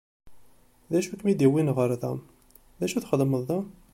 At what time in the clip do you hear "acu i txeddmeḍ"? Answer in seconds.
2.85-3.41